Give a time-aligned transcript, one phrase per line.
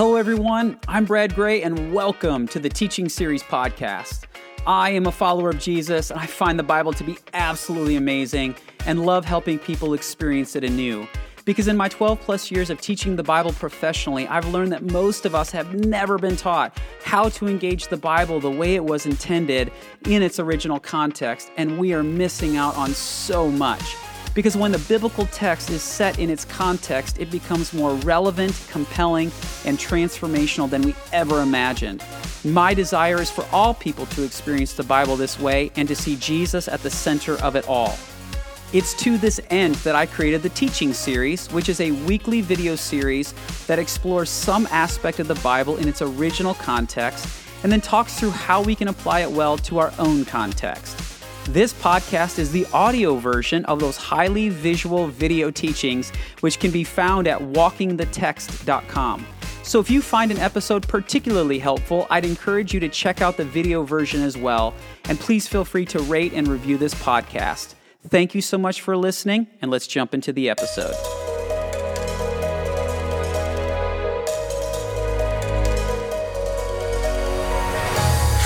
[0.00, 0.80] Hello, everyone.
[0.88, 4.24] I'm Brad Gray, and welcome to the Teaching Series podcast.
[4.66, 8.54] I am a follower of Jesus, and I find the Bible to be absolutely amazing
[8.86, 11.06] and love helping people experience it anew.
[11.44, 15.26] Because in my 12 plus years of teaching the Bible professionally, I've learned that most
[15.26, 19.04] of us have never been taught how to engage the Bible the way it was
[19.04, 19.70] intended
[20.06, 23.96] in its original context, and we are missing out on so much.
[24.34, 29.32] Because when the biblical text is set in its context, it becomes more relevant, compelling,
[29.64, 32.02] and transformational than we ever imagined.
[32.44, 36.16] My desire is for all people to experience the Bible this way and to see
[36.16, 37.98] Jesus at the center of it all.
[38.72, 42.76] It's to this end that I created the Teaching Series, which is a weekly video
[42.76, 43.34] series
[43.66, 47.26] that explores some aspect of the Bible in its original context
[47.64, 51.09] and then talks through how we can apply it well to our own context.
[51.52, 56.84] This podcast is the audio version of those highly visual video teachings, which can be
[56.84, 59.26] found at walkingthetext.com.
[59.64, 63.44] So if you find an episode particularly helpful, I'd encourage you to check out the
[63.44, 64.74] video version as well.
[65.06, 67.74] And please feel free to rate and review this podcast.
[68.06, 70.94] Thank you so much for listening, and let's jump into the episode.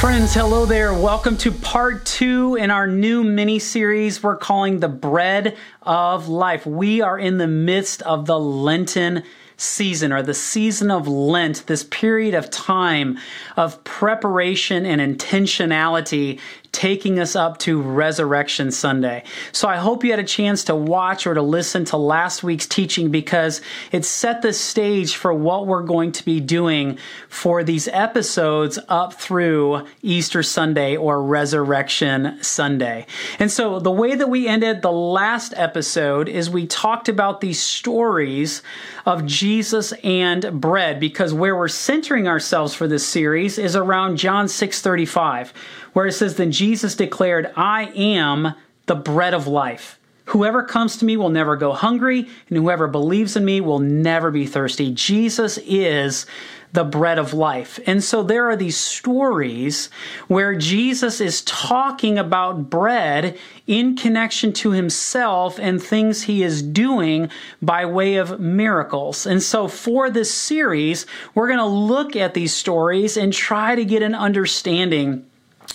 [0.05, 0.93] Friends, hello there.
[0.93, 6.67] Welcome to part two in our new mini series we're calling The Bread of Life.
[6.67, 9.23] We are in the midst of the Lenten
[9.57, 13.19] season or the season of Lent, this period of time
[13.57, 16.39] of preparation and intentionality
[16.75, 19.23] taking us up to Resurrection Sunday.
[19.53, 22.67] So I hope you had a chance to watch or to listen to last week's
[22.67, 27.87] teaching because it set the stage for what we're going to be doing for these
[27.89, 33.07] episodes up through Easter Sunday or Resurrection Sunday.
[33.39, 37.63] And so the way that we ended the last episode is we talked about these
[37.63, 38.63] stories
[39.07, 44.47] of Jesus and bread because where we're centering ourselves for this series is around John
[44.47, 45.53] 6:35
[45.95, 48.55] where it says, Then Jesus declared, I am
[48.87, 49.99] the bread of life.
[50.27, 54.31] Whoever comes to me will never go hungry, and whoever believes in me will never
[54.31, 54.93] be thirsty.
[54.93, 56.27] Jesus is
[56.73, 57.79] the bread of life.
[57.87, 59.91] And so there are these stories
[60.27, 63.39] where Jesus is talking about bread
[63.69, 67.31] in connection to himself and things he is doing
[67.63, 69.25] by way of miracles.
[69.25, 73.85] And so for this series, we're going to look at these stories and try to
[73.85, 75.27] get an understanding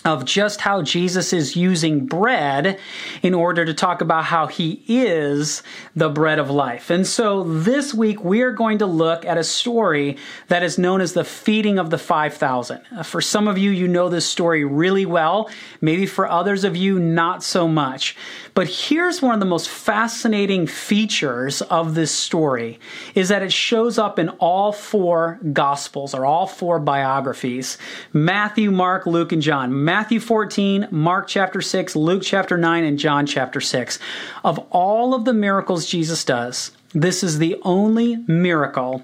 [0.06, 2.80] of just how Jesus is using bread
[3.22, 5.62] in order to talk about how he is
[5.96, 6.90] the bread of life.
[6.90, 10.18] And so this week we are going to look at a story
[10.48, 12.82] that is known as the feeding of the 5,000.
[12.96, 15.50] Uh, for some of you, you know this story really well.
[15.82, 18.16] Maybe for others of you, not so much.
[18.54, 22.80] But here's one of the most fascinating features of this story
[23.16, 27.78] is that it shows up in all four gospels or all four biographies.
[28.14, 29.84] Matthew, Mark, Luke, and John.
[29.84, 34.00] Matthew 14, Mark chapter 6, Luke chapter 9, and John chapter 6.
[34.44, 39.04] Of all of the miracles Jesus does, this is the only miracle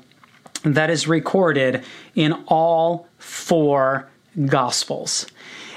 [0.64, 1.84] that is recorded
[2.16, 4.10] in all four
[4.48, 5.28] gospels.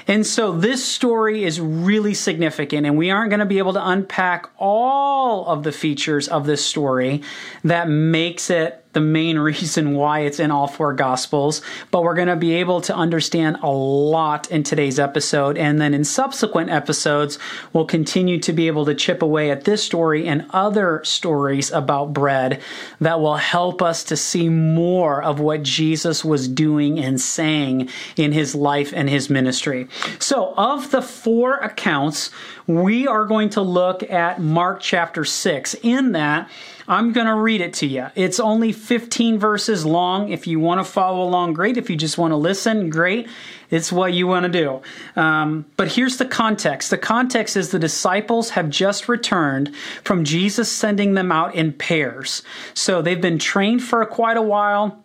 [0.09, 3.87] And so this story is really significant, and we aren't going to be able to
[3.87, 7.21] unpack all of the features of this story
[7.63, 11.61] that makes it the main reason why it's in all four gospels,
[11.91, 15.57] but we're going to be able to understand a lot in today's episode.
[15.57, 17.39] And then in subsequent episodes,
[17.73, 22.13] we'll continue to be able to chip away at this story and other stories about
[22.13, 22.61] bread
[22.99, 28.31] that will help us to see more of what Jesus was doing and saying in
[28.31, 29.87] his life and his ministry.
[30.19, 32.31] So, of the four accounts,
[32.67, 35.75] we are going to look at Mark chapter 6.
[35.81, 36.49] In that,
[36.89, 38.07] I'm going to read it to you.
[38.15, 40.29] It's only 15 verses long.
[40.29, 41.77] If you want to follow along, great.
[41.77, 43.29] If you just want to listen, great.
[43.69, 44.81] It's what you want to do.
[45.15, 50.71] Um, but here's the context the context is the disciples have just returned from Jesus
[50.71, 52.41] sending them out in pairs.
[52.73, 55.03] So they've been trained for quite a while.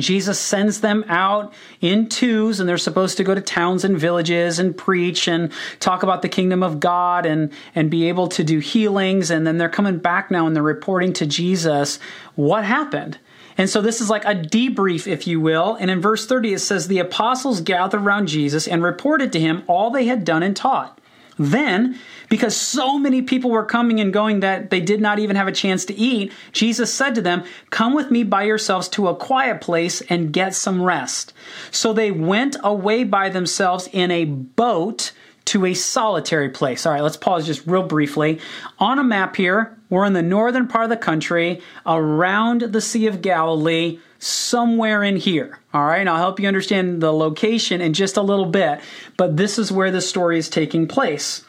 [0.00, 4.58] Jesus sends them out in twos, and they're supposed to go to towns and villages
[4.58, 8.58] and preach and talk about the kingdom of God and, and be able to do
[8.58, 9.30] healings.
[9.30, 11.98] And then they're coming back now and they're reporting to Jesus
[12.34, 13.18] what happened.
[13.58, 15.76] And so this is like a debrief, if you will.
[15.80, 19.62] And in verse 30, it says, The apostles gathered around Jesus and reported to him
[19.66, 21.00] all they had done and taught.
[21.38, 21.98] Then,
[22.28, 25.52] because so many people were coming and going that they did not even have a
[25.52, 29.60] chance to eat, Jesus said to them, Come with me by yourselves to a quiet
[29.60, 31.32] place and get some rest.
[31.70, 35.12] So they went away by themselves in a boat
[35.46, 36.86] to a solitary place.
[36.86, 38.40] All right, let's pause just real briefly.
[38.78, 43.06] On a map here, we're in the northern part of the country, around the Sea
[43.06, 45.58] of Galilee, somewhere in here.
[45.72, 48.80] All right, and I'll help you understand the location in just a little bit,
[49.16, 51.44] but this is where the story is taking place.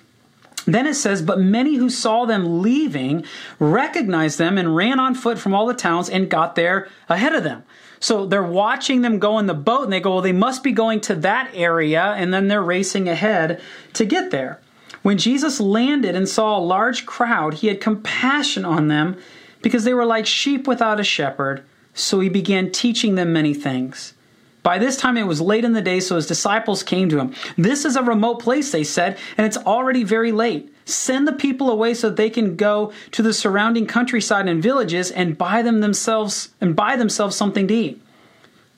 [0.66, 3.26] Then it says, But many who saw them leaving
[3.58, 7.44] recognized them and ran on foot from all the towns and got there ahead of
[7.44, 7.64] them.
[8.00, 10.74] So they're watching them go in the boat and they go, Well, they must be
[10.74, 12.04] going to that area.
[12.04, 13.62] And then they're racing ahead
[13.94, 14.60] to get there.
[15.04, 19.18] When Jesus landed and saw a large crowd, he had compassion on them
[19.62, 21.64] because they were like sheep without a shepherd.
[21.98, 24.14] So he began teaching them many things.
[24.62, 27.34] By this time it was late in the day, so his disciples came to him.
[27.58, 30.72] This is a remote place, they said, and it's already very late.
[30.86, 35.38] Send the people away so they can go to the surrounding countryside and villages and
[35.38, 38.02] buy them themselves and buy themselves something to eat.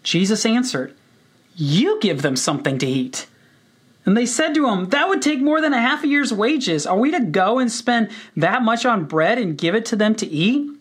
[0.02, 0.96] Jesus answered,
[1.56, 3.28] You give them something to eat.
[4.06, 6.88] And they said to him, That would take more than a half a year's wages.
[6.88, 10.16] Are we to go and spend that much on bread and give it to them
[10.16, 10.79] to eat?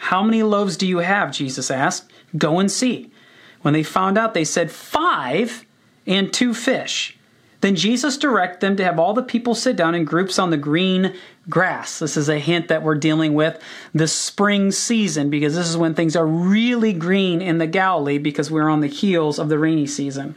[0.00, 1.30] How many loaves do you have?
[1.30, 2.10] Jesus asked.
[2.36, 3.12] Go and see.
[3.60, 5.66] When they found out, they said, Five
[6.06, 7.18] and two fish.
[7.60, 10.56] Then Jesus directed them to have all the people sit down in groups on the
[10.56, 11.14] green
[11.50, 11.98] grass.
[11.98, 13.62] This is a hint that we're dealing with
[13.94, 18.50] the spring season because this is when things are really green in the Galilee because
[18.50, 20.34] we're on the heels of the rainy season.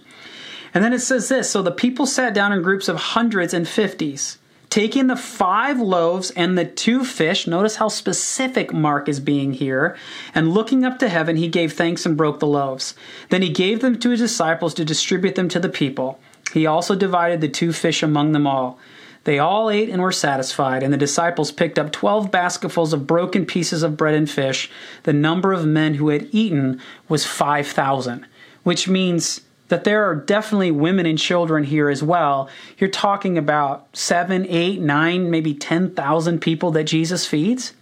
[0.74, 3.66] And then it says this So the people sat down in groups of hundreds and
[3.66, 4.39] fifties
[4.73, 9.95] taking the five loaves and the two fish, notice how specific Mark is being here,
[10.33, 12.95] and looking up to heaven, he gave thanks and broke the loaves.
[13.29, 16.19] Then he gave them to his disciples to distribute them to the people.
[16.53, 18.79] He also divided the two fish among them all.
[19.25, 23.45] They all ate and were satisfied, and the disciples picked up twelve basketfuls of broken
[23.45, 24.71] pieces of bread and fish.
[25.03, 28.25] The number of men who had eaten was five thousand,
[28.63, 32.50] which means that there are definitely women and children here as well.
[32.77, 37.74] You're talking about seven, eight, nine, maybe 10,000 people that Jesus feeds.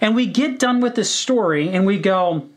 [0.00, 2.48] And we get done with this story and we go,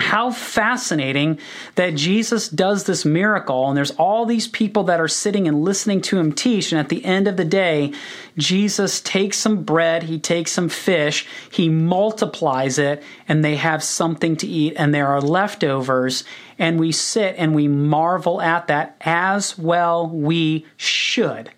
[0.00, 1.38] how fascinating
[1.74, 6.00] that Jesus does this miracle, and there's all these people that are sitting and listening
[6.02, 6.72] to him teach.
[6.72, 7.92] And at the end of the day,
[8.36, 14.36] Jesus takes some bread, he takes some fish, he multiplies it, and they have something
[14.36, 16.24] to eat, and there are leftovers.
[16.58, 21.50] And we sit and we marvel at that as well we should.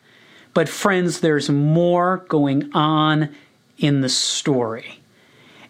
[0.55, 3.35] But, friends, there's more going on
[3.79, 5.02] in the story.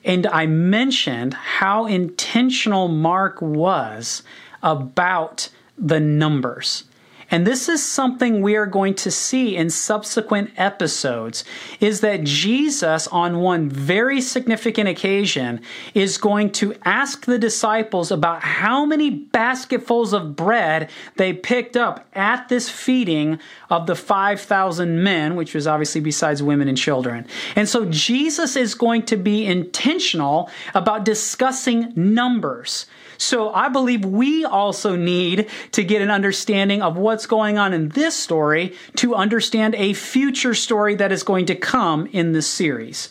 [0.04, 4.22] And I mentioned how intentional Mark was
[4.62, 6.84] about the numbers.
[7.32, 11.44] And this is something we are going to see in subsequent episodes
[11.80, 15.62] is that Jesus on one very significant occasion
[15.94, 22.06] is going to ask the disciples about how many basketfuls of bread they picked up
[22.12, 23.40] at this feeding
[23.70, 27.26] of the 5,000 men, which was obviously besides women and children.
[27.56, 32.84] And so Jesus is going to be intentional about discussing numbers.
[33.22, 37.90] So I believe we also need to get an understanding of what's going on in
[37.90, 43.08] this story to understand a future story that is going to come in this series.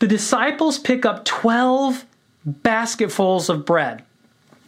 [0.00, 2.04] The disciples pick up 12
[2.44, 4.04] basketfuls of bread.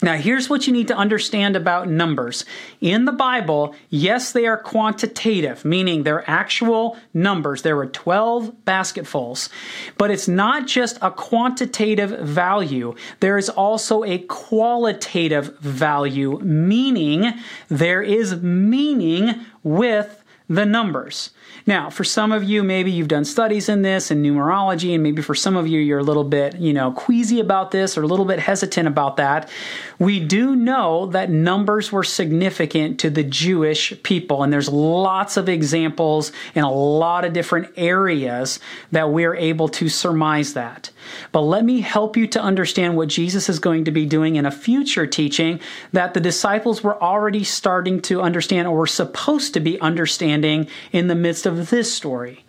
[0.05, 2.45] Now, here's what you need to understand about numbers.
[2.79, 7.63] In the Bible, yes, they are quantitative, meaning they're actual numbers.
[7.63, 9.49] There were 12 basketfuls.
[9.97, 17.33] But it's not just a quantitative value, there is also a qualitative value, meaning
[17.69, 21.31] there is meaning with the numbers.
[21.67, 25.23] Now, for some of you, maybe you've done studies in this and numerology, and maybe
[25.23, 28.07] for some of you, you're a little bit, you know, queasy about this or a
[28.07, 29.49] little bit hesitant about that.
[29.97, 35.49] We do know that numbers were significant to the Jewish people, and there's lots of
[35.49, 38.59] examples in a lot of different areas
[38.91, 40.91] that we're able to surmise that.
[41.31, 44.45] But let me help you to understand what Jesus is going to be doing in
[44.45, 45.59] a future teaching
[45.93, 51.07] that the disciples were already starting to understand or were supposed to be understanding in
[51.07, 52.45] the midst of this story.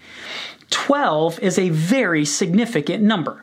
[0.70, 3.42] 12 is a very significant number.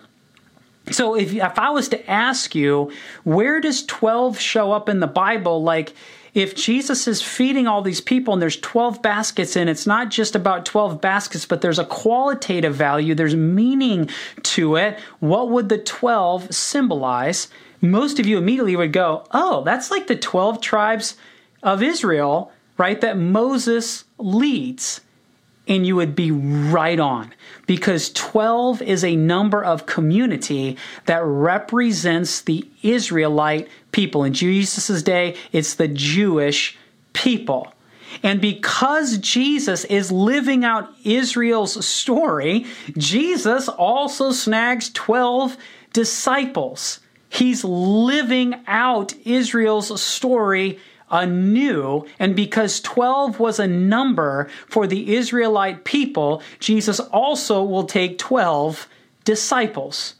[0.91, 2.91] So if, if I was to ask you,
[3.23, 5.63] where does 12 show up in the Bible?
[5.63, 5.93] Like,
[6.33, 10.35] if Jesus is feeding all these people and there's 12 baskets in, it's not just
[10.35, 14.09] about 12 baskets, but there's a qualitative value, there's meaning
[14.41, 14.99] to it.
[15.19, 17.49] What would the 12 symbolize?
[17.81, 21.15] Most of you immediately would go, oh, that's like the 12 tribes
[21.61, 22.99] of Israel, right?
[22.99, 25.01] That Moses leads
[25.67, 27.33] and you would be right on
[27.67, 34.23] because 12 is a number of community that represents the Israelite people.
[34.23, 36.77] In Jesus' day, it's the Jewish
[37.13, 37.73] people.
[38.21, 42.65] And because Jesus is living out Israel's story,
[42.97, 45.57] Jesus also snags 12
[45.93, 46.99] disciples.
[47.29, 50.79] He's living out Israel's story
[51.13, 52.05] anew.
[52.19, 58.89] And because 12 was a number for the Israelite people, Jesus also will take 12
[59.23, 60.15] disciples.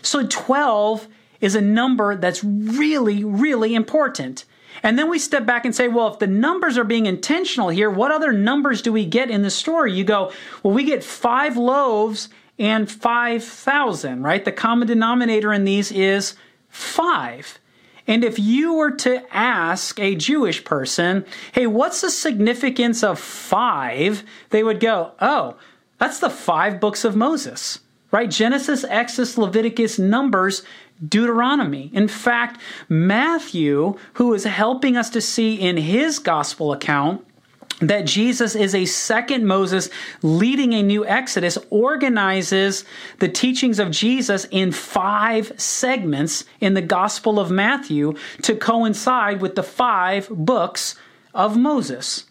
[0.00, 1.08] So 12
[1.40, 4.44] is a number that's really, really important.
[4.82, 7.90] And then we step back and say, well, if the numbers are being intentional here,
[7.90, 9.92] what other numbers do we get in the story?
[9.92, 14.44] You go, well, we get five loaves and 5,000, right?
[14.44, 16.36] The common denominator in these is
[16.68, 17.58] five.
[18.06, 24.22] And if you were to ask a Jewish person, hey, what's the significance of five?
[24.50, 25.56] They would go, oh,
[25.98, 27.80] that's the five books of Moses,
[28.12, 28.30] right?
[28.30, 30.62] Genesis, Exodus, Leviticus, Numbers,
[31.06, 31.90] Deuteronomy.
[31.92, 37.25] In fact, Matthew, who is helping us to see in his gospel account,
[37.80, 39.90] that Jesus is a second Moses
[40.22, 42.84] leading a new Exodus, organizes
[43.18, 49.56] the teachings of Jesus in five segments in the Gospel of Matthew to coincide with
[49.56, 50.96] the five books
[51.34, 52.24] of Moses.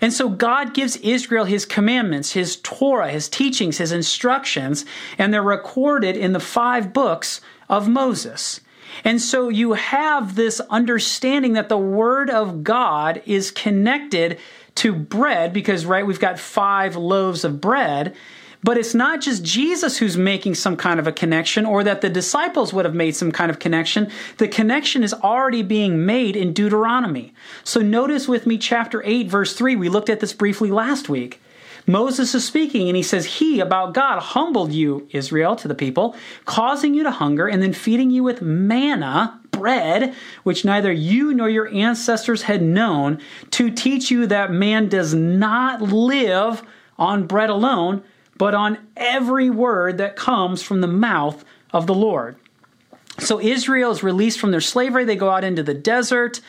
[0.00, 4.84] And so God gives Israel his commandments, his Torah, his teachings, his instructions,
[5.18, 8.60] and they're recorded in the five books of Moses.
[9.04, 14.38] And so you have this understanding that the Word of God is connected
[14.76, 18.14] to bread because, right, we've got five loaves of bread.
[18.62, 22.10] But it's not just Jesus who's making some kind of a connection or that the
[22.10, 24.10] disciples would have made some kind of connection.
[24.38, 27.32] The connection is already being made in Deuteronomy.
[27.62, 29.76] So notice with me chapter 8, verse 3.
[29.76, 31.40] We looked at this briefly last week.
[31.86, 36.16] Moses is speaking and he says, He, about God, humbled you, Israel, to the people,
[36.44, 41.48] causing you to hunger and then feeding you with manna, bread, which neither you nor
[41.48, 43.20] your ancestors had known,
[43.52, 46.62] to teach you that man does not live
[46.98, 48.02] on bread alone,
[48.36, 52.36] but on every word that comes from the mouth of the Lord.
[53.18, 55.04] So Israel is released from their slavery.
[55.04, 56.40] They go out into the desert.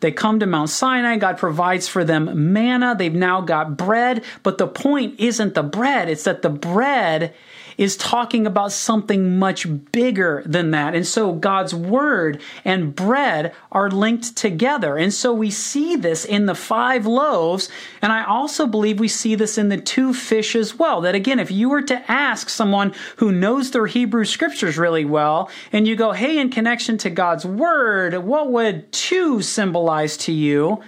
[0.00, 1.16] They come to Mount Sinai.
[1.16, 2.94] God provides for them manna.
[2.98, 4.24] They've now got bread.
[4.42, 7.34] But the point isn't the bread, it's that the bread
[7.80, 10.94] is talking about something much bigger than that.
[10.94, 14.98] And so God's word and bread are linked together.
[14.98, 17.70] And so we see this in the five loaves.
[18.02, 21.00] And I also believe we see this in the two fish as well.
[21.00, 25.48] That again, if you were to ask someone who knows their Hebrew scriptures really well,
[25.72, 30.82] and you go, hey, in connection to God's word, what would two symbolize to you?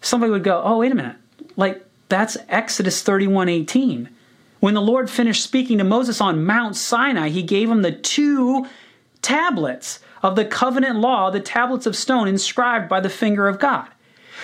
[0.00, 1.16] Somebody would go, oh, wait a minute.
[1.56, 4.15] Like, that's Exodus 31 18.
[4.60, 8.66] When the Lord finished speaking to Moses on Mount Sinai, he gave him the two
[9.22, 13.88] tablets of the covenant law, the tablets of stone inscribed by the finger of God.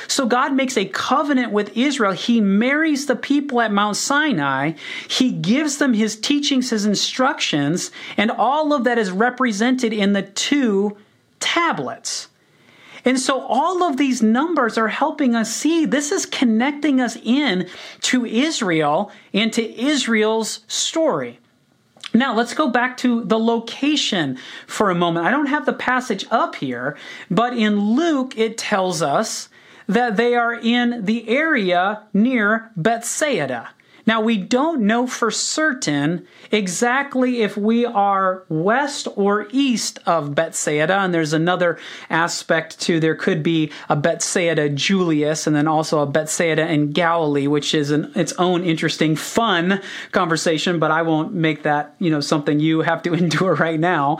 [0.08, 2.12] So God makes a covenant with Israel.
[2.12, 4.72] He marries the people at Mount Sinai.
[5.08, 10.22] He gives them his teachings, his instructions, and all of that is represented in the
[10.22, 10.96] two
[11.40, 12.28] tablets.
[13.04, 17.68] And so all of these numbers are helping us see this is connecting us in
[18.02, 21.38] to Israel and to Israel's story.
[22.14, 25.26] Now, let's go back to the location for a moment.
[25.26, 26.96] I don't have the passage up here,
[27.30, 29.48] but in Luke, it tells us
[29.86, 33.70] that they are in the area near Bethsaida.
[34.04, 40.98] Now, we don't know for certain exactly if we are west or east of Bethsaida,
[40.98, 41.78] and there's another
[42.10, 47.46] aspect to there could be a Bethsaida Julias and then also a Bethsaida in Galilee,
[47.46, 49.80] which is an, its own interesting, fun
[50.10, 54.18] conversation, but I won't make that, you know, something you have to endure right now.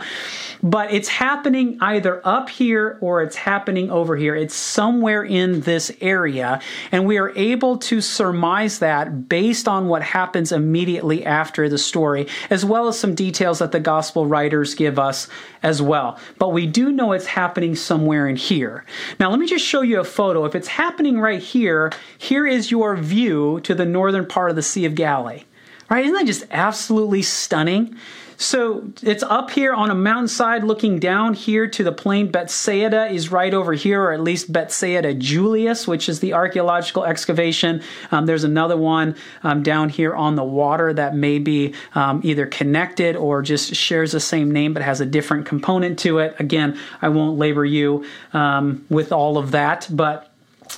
[0.61, 4.33] But it's happening either up here or it's happening over here.
[4.33, 6.61] It's somewhere in this area,
[6.91, 11.77] and we are able to surmise that based on on what happens immediately after the
[11.77, 15.27] story, as well as some details that the gospel writers give us
[15.61, 16.19] as well.
[16.37, 18.85] But we do know it's happening somewhere in here.
[19.19, 20.45] Now, let me just show you a photo.
[20.45, 24.61] If it's happening right here, here is your view to the northern part of the
[24.61, 25.43] Sea of Galilee.
[25.89, 26.05] Right?
[26.05, 27.97] Isn't that just absolutely stunning?
[28.43, 32.29] So it's up here on a mountainside looking down here to the plain.
[32.29, 37.81] Bethsaida is right over here, or at least Bethsaida Julias, which is the archaeological excavation.
[38.11, 42.45] Um, there's another one um, down here on the water that may be um, either
[42.45, 46.35] connected or just shares the same name but has a different component to it.
[46.37, 50.31] Again, I won't labor you um, with all of that, but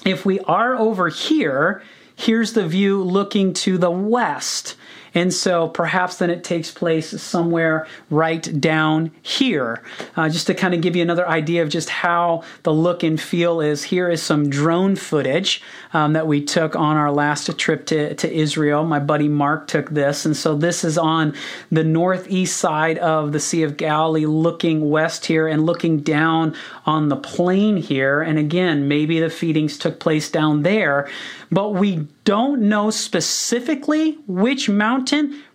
[0.06, 1.82] if we are over here,
[2.16, 4.76] here's the view looking to the west.
[5.16, 9.82] And so perhaps then it takes place somewhere right down here.
[10.16, 13.20] Uh, just to kind of give you another idea of just how the look and
[13.20, 17.86] feel is, here is some drone footage um, that we took on our last trip
[17.88, 18.84] to, to Israel.
[18.84, 20.26] My buddy Mark took this.
[20.26, 21.34] And so this is on
[21.72, 26.54] the northeast side of the Sea of Galilee, looking west here and looking down
[26.86, 28.22] on the plain here.
[28.22, 31.10] And again, maybe the feedings took place down there,
[31.52, 35.05] but we don't know specifically which mountain,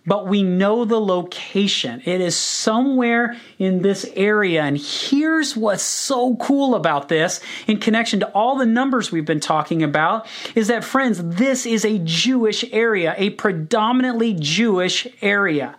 [0.05, 2.01] but we know the location.
[2.05, 4.63] It is somewhere in this area.
[4.63, 9.39] And here's what's so cool about this in connection to all the numbers we've been
[9.39, 15.75] talking about is that, friends, this is a Jewish area, a predominantly Jewish area.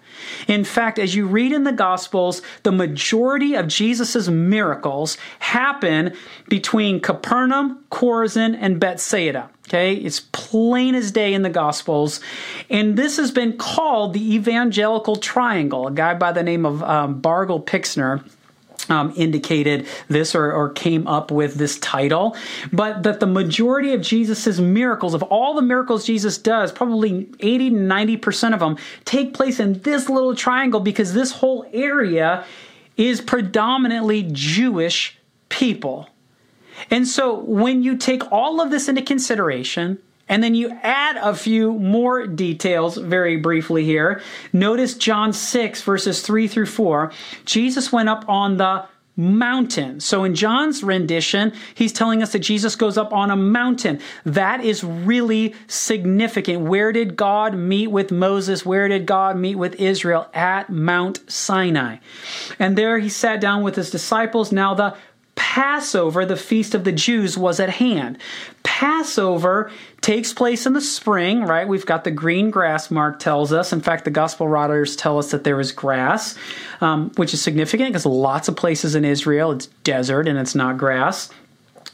[0.47, 6.15] In fact, as you read in the Gospels, the majority of Jesus' miracles happen
[6.49, 9.51] between Capernaum, Chorazin, and Bethsaida.
[9.73, 12.21] Okay, it's plain as day in the Gospels.
[12.69, 15.87] And this has been called the evangelical triangle.
[15.87, 18.23] A guy by the name of um, Bargil Pixner
[18.91, 22.37] um, indicated this or, or, came up with this title,
[22.71, 27.71] but that the majority of Jesus's miracles, of all the miracles Jesus does, probably 80
[27.71, 28.77] to 90% of them
[29.07, 32.45] take place in this little triangle because this whole area
[32.99, 35.17] is predominantly Jewish
[35.49, 36.11] people.
[36.91, 39.99] And so when you take all of this into consideration,
[40.29, 44.23] and then you add a few more details very briefly here.
[44.53, 47.13] Notice John 6, verses 3 through 4.
[47.45, 50.01] Jesus went up on the mountain.
[50.01, 54.01] So in John's rendition, he's telling us that Jesus goes up on a mountain.
[54.25, 56.63] That is really significant.
[56.63, 58.65] Where did God meet with Moses?
[58.65, 60.31] Where did God meet with Israel?
[60.33, 61.99] At Mount Sinai.
[62.59, 64.51] And there he sat down with his disciples.
[64.51, 64.97] Now the
[65.55, 68.17] Passover, the feast of the Jews, was at hand.
[68.63, 71.69] Passover takes place in the spring, right?
[71.69, 73.71] We've got the green grass, Mark tells us.
[73.71, 76.39] In fact, the gospel writers tell us that there is grass,
[76.81, 80.79] um, which is significant because lots of places in Israel it's desert and it's not
[80.79, 81.29] grass.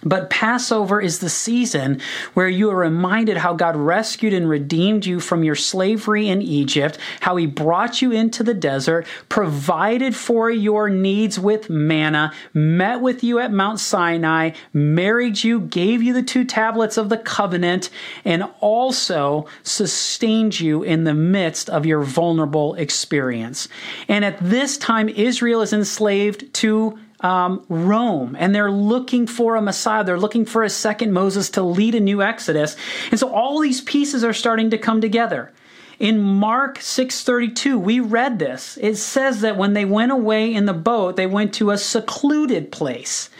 [0.05, 2.01] But Passover is the season
[2.35, 6.99] where you are reminded how God rescued and redeemed you from your slavery in Egypt,
[7.21, 13.25] how he brought you into the desert, provided for your needs with manna, met with
[13.25, 17.91] you at Mount Sinai, married you, gave you the two tablets of the covenant,
[18.25, 23.69] and also sustained you in the midst of your vulnerable experience.
[24.07, 29.63] And at this time, Israel is enslaved to um, Rome and they're looking for a
[29.63, 30.05] Messiah.
[30.05, 32.77] They're looking for a second Moses to lead a new Exodus.
[33.11, 35.53] And so all these pieces are starting to come together.
[35.99, 38.79] In Mark 6:32, we read this.
[38.81, 42.71] It says that when they went away in the boat, they went to a secluded
[42.71, 43.31] place.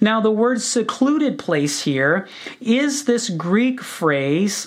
[0.00, 2.26] Now, the word secluded place here
[2.60, 4.66] is this Greek phrase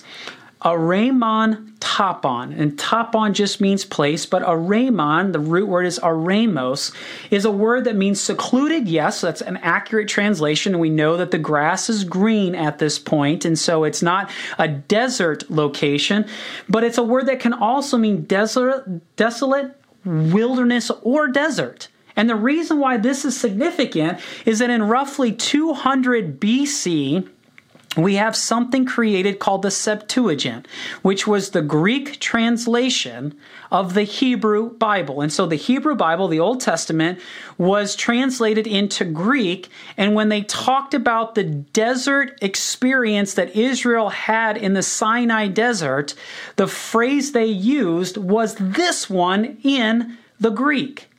[0.63, 2.57] Aremon topon.
[2.57, 6.93] And topon just means place, but aremon, the root word is aramos,
[7.31, 8.87] is a word that means secluded.
[8.87, 10.79] Yes, that's an accurate translation.
[10.79, 14.67] We know that the grass is green at this point, and so it's not a
[14.67, 16.27] desert location,
[16.69, 21.87] but it's a word that can also mean desert, desolate, wilderness, or desert.
[22.15, 27.27] And the reason why this is significant is that in roughly 200 BC,
[27.97, 30.65] we have something created called the Septuagint,
[31.01, 33.37] which was the Greek translation
[33.69, 35.19] of the Hebrew Bible.
[35.19, 37.19] And so the Hebrew Bible, the Old Testament,
[37.57, 39.67] was translated into Greek.
[39.97, 46.15] And when they talked about the desert experience that Israel had in the Sinai desert,
[46.55, 51.10] the phrase they used was this one in the Greek.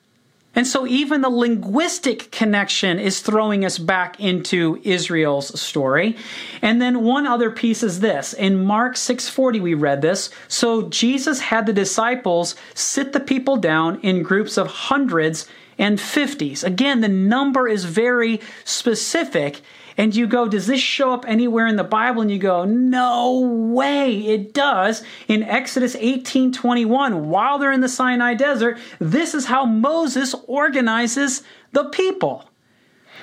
[0.54, 6.16] And so even the linguistic connection is throwing us back into Israel's story.
[6.60, 8.34] And then one other piece is this.
[8.34, 10.30] In Mark 6:40 we read this.
[10.48, 15.46] So Jesus had the disciples sit the people down in groups of hundreds
[15.78, 16.64] and fifties.
[16.64, 19.60] Again, the number is very specific
[19.96, 22.22] and you go, does this show up anywhere in the Bible?
[22.22, 25.02] And you go, no way, it does.
[25.28, 31.42] In Exodus 18 21, while they're in the Sinai desert, this is how Moses organizes
[31.72, 32.44] the people.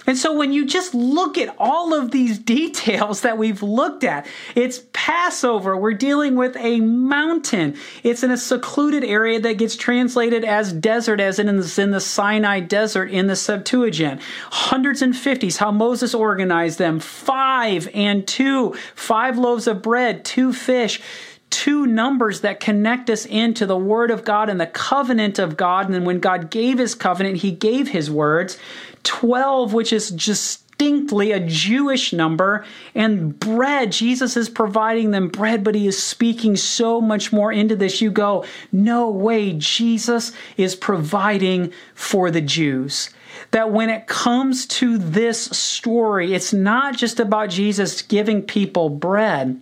[0.07, 4.27] And so when you just look at all of these details that we've looked at,
[4.55, 5.75] it's Passover.
[5.77, 7.75] We're dealing with a mountain.
[8.03, 12.59] It's in a secluded area that gets translated as desert, as in in the Sinai
[12.59, 14.21] desert in the Septuagint.
[14.51, 16.99] Hundreds and fifties, how Moses organized them.
[16.99, 21.01] Five and two, five loaves of bread, two fish
[21.49, 25.85] two numbers that connect us into the Word of God and the covenant of God.
[25.85, 28.57] And then when God gave His covenant, He gave His words.
[29.03, 33.91] 12, which is distinctly a Jewish number, and bread.
[33.91, 38.01] Jesus is providing them bread, but he is speaking so much more into this.
[38.01, 43.09] You go, no way, Jesus is providing for the Jews
[43.51, 49.62] that when it comes to this story, it's not just about Jesus giving people bread.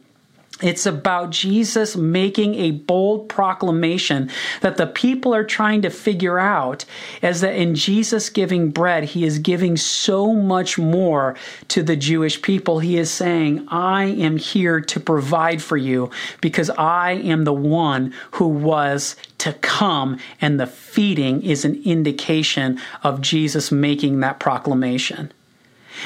[0.62, 6.84] It's about Jesus making a bold proclamation that the people are trying to figure out
[7.22, 11.36] is that in Jesus giving bread, he is giving so much more
[11.68, 12.80] to the Jewish people.
[12.80, 16.10] He is saying, I am here to provide for you
[16.42, 20.18] because I am the one who was to come.
[20.42, 25.32] And the feeding is an indication of Jesus making that proclamation.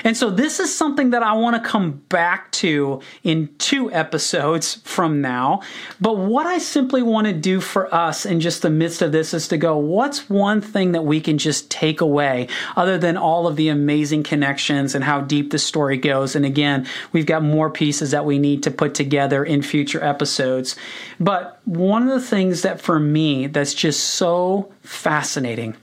[0.03, 4.75] And so this is something that I want to come back to in two episodes
[4.83, 5.61] from now.
[5.99, 9.33] But what I simply want to do for us in just the midst of this
[9.33, 13.47] is to go, what's one thing that we can just take away other than all
[13.47, 16.35] of the amazing connections and how deep the story goes?
[16.35, 20.75] And again, we've got more pieces that we need to put together in future episodes.
[21.19, 25.75] But one of the things that for me that's just so fascinating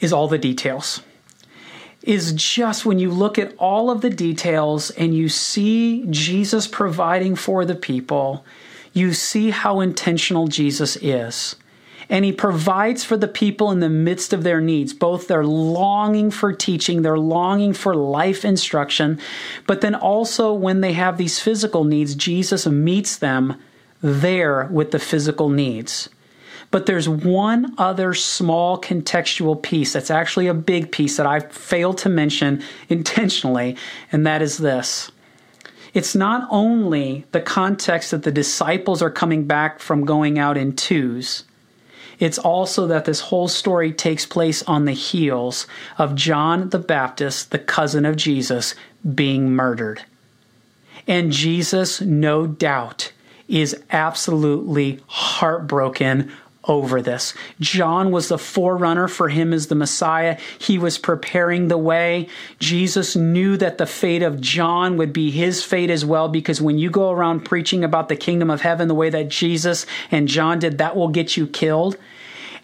[0.00, 1.02] is all the details
[2.08, 7.36] is just when you look at all of the details and you see Jesus providing
[7.36, 8.46] for the people,
[8.94, 11.54] you see how intentional Jesus is.
[12.08, 16.30] And he provides for the people in the midst of their needs, both their longing
[16.30, 19.20] for teaching, their longing for life instruction,
[19.66, 23.60] but then also when they have these physical needs, Jesus meets them
[24.00, 26.08] there with the physical needs.
[26.70, 31.98] But there's one other small contextual piece that's actually a big piece that I failed
[31.98, 33.76] to mention intentionally,
[34.12, 35.10] and that is this.
[35.94, 40.76] It's not only the context that the disciples are coming back from going out in
[40.76, 41.44] twos,
[42.18, 47.52] it's also that this whole story takes place on the heels of John the Baptist,
[47.52, 48.74] the cousin of Jesus,
[49.14, 50.02] being murdered.
[51.06, 53.12] And Jesus, no doubt,
[53.46, 56.30] is absolutely heartbroken
[56.68, 57.34] over this.
[57.58, 60.38] John was the forerunner for him as the Messiah.
[60.58, 62.28] He was preparing the way.
[62.60, 66.78] Jesus knew that the fate of John would be his fate as well, because when
[66.78, 70.58] you go around preaching about the kingdom of heaven the way that Jesus and John
[70.58, 71.96] did, that will get you killed.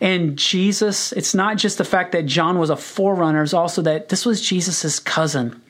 [0.01, 4.11] And Jesus, it's not just the fact that John was a forerunner, it's also that
[4.11, 5.61] this was Jesus' cousin.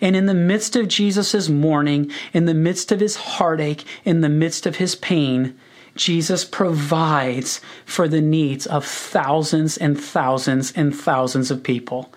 [0.00, 4.28] And in the midst of Jesus' mourning, in the midst of his heartache, in the
[4.28, 5.58] midst of his pain,
[5.94, 12.12] Jesus provides for the needs of thousands and thousands and thousands of people.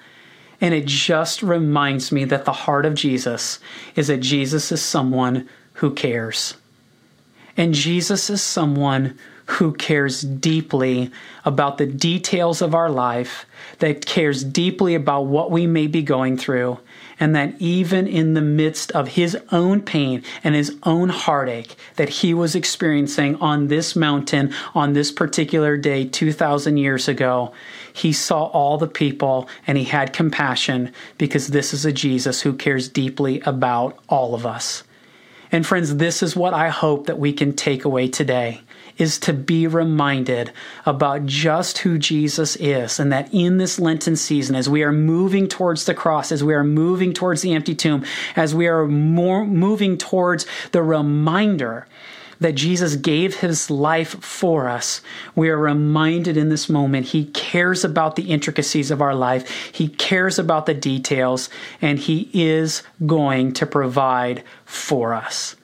[0.62, 3.60] And it just reminds me that the heart of Jesus
[3.96, 6.56] is that Jesus is someone who cares.
[7.58, 11.12] And Jesus is someone who cares deeply
[11.44, 13.46] about the details of our life,
[13.80, 16.80] that cares deeply about what we may be going through,
[17.20, 22.10] and that even in the midst of his own pain and his own heartache that
[22.10, 27.54] he was experiencing on this mountain on this particular day 2,000 years ago,
[27.94, 32.54] he saw all the people and he had compassion because this is a Jesus who
[32.54, 34.84] cares deeply about all of us.
[35.52, 38.62] And friends, this is what I hope that we can take away today
[38.98, 40.52] is to be reminded
[40.86, 45.48] about just who Jesus is and that in this Lenten season, as we are moving
[45.48, 48.06] towards the cross, as we are moving towards the empty tomb,
[48.36, 51.88] as we are more moving towards the reminder
[52.40, 55.02] that Jesus gave his life for us,
[55.36, 59.88] we are reminded in this moment he cares about the intricacies of our life, he
[59.88, 61.50] cares about the details,
[61.82, 65.56] and he is going to provide for us.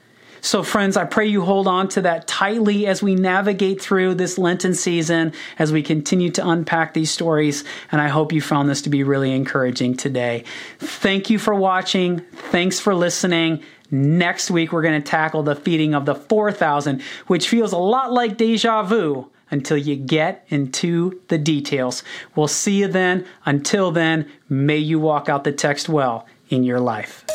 [0.42, 4.40] So, friends, I pray you hold on to that tightly as we navigate through this
[4.40, 7.64] Lenten season, as we continue to unpack these stories.
[7.92, 10.44] And I hope you found this to be really encouraging today.
[10.80, 12.22] Thank you for watching.
[12.52, 13.62] Thanks for listening.
[13.92, 18.12] Next week, we're going to tackle the feeding of the 4,000, which feels a lot
[18.12, 22.04] like deja vu until you get into the details.
[22.36, 23.28] We'll see you then.
[23.46, 27.26] Until then, may you walk out the text well in your life.